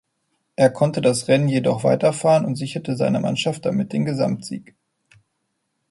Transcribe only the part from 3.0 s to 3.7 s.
Mannschaft